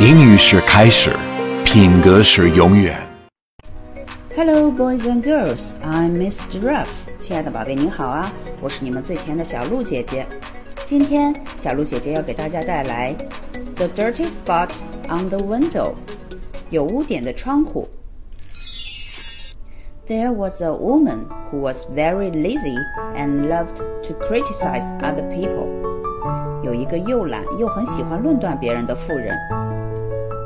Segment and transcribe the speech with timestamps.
[0.00, 1.14] 英语是开始，
[1.62, 2.98] 品格是永远。
[4.34, 5.72] Hello, boys and girls.
[5.84, 6.86] I'm Miss Giraffe.
[7.20, 8.32] 亲爱的宝贝，你好啊！
[8.62, 10.26] 我是你们最甜的小鹿姐姐。
[10.86, 13.14] 今天，小鹿姐姐要给大家带来《
[13.74, 14.70] The Dirty Spot
[15.10, 15.92] on the Window》
[16.70, 17.86] 有污点的窗户。
[20.08, 22.78] There was a woman who was very lazy
[23.14, 25.93] and loved to criticize other people.
[26.64, 29.36] 有一个又懒又很喜欢论断别人的妇人。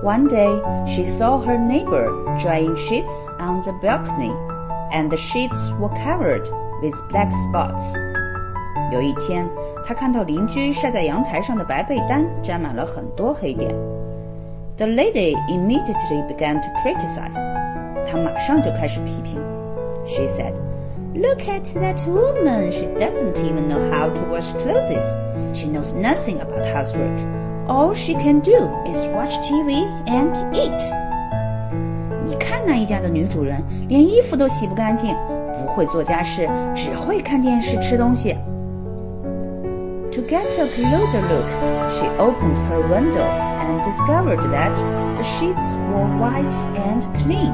[0.02, 4.32] One day, she saw her neighbor drying sheets on the balcony,
[4.92, 6.46] and the sheets were covered
[6.82, 7.94] with black spots.
[8.92, 9.48] 有一天，
[9.86, 13.74] 她看到邻居晒在阳台上的白被单沾满了很多黑点。
[14.76, 17.38] The lady immediately began to criticize.
[18.04, 19.40] 她马上就开始批评。
[20.04, 20.52] She said,
[21.14, 22.70] "Look at that woman.
[22.70, 25.04] She doesn't even know how to wash clothes.
[25.52, 27.18] She knows nothing about housework.
[27.66, 30.82] All she can do is watch TV and eat."
[32.24, 35.14] 你看那一家的女主人，连衣服都洗不干净，
[35.52, 38.36] 不会做家事，只会看电视、吃东西。
[40.12, 41.46] To get a closer look,
[41.90, 43.26] she opened her window
[43.58, 44.76] and discovered that
[45.16, 47.52] the sheets were white and clean.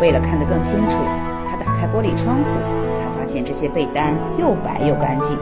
[0.00, 1.33] 为了看得更清楚，她打
[1.75, 2.43] 开玻璃窗户，
[2.93, 5.37] 才发现这些被单又白又干净。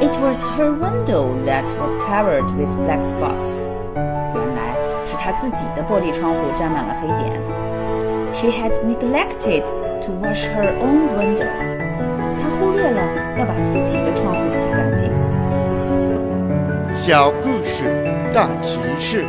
[0.00, 3.66] It was her window that was covered with black spots.
[3.94, 4.74] 原来
[5.06, 7.40] 是她自己的玻璃窗户沾满了黑点。
[8.32, 9.64] She had neglected
[10.04, 11.46] to wash her own window.
[12.40, 13.00] 她忽略了
[13.38, 15.10] 要把自己的窗户洗干净。
[16.88, 19.24] 小故事大启示。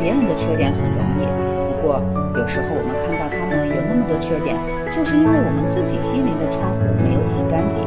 [0.00, 1.26] 别人的缺点很容易，
[1.70, 2.02] 不过
[2.36, 4.56] 有时候我们看到他们有那么多缺点，
[4.90, 7.82] 就是因为我们自己心灵的窗户没有洗干净。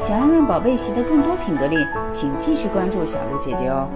[0.00, 1.76] 想要让宝贝习得更多品格力，
[2.12, 3.88] 请继续关注小鹿姐姐哦。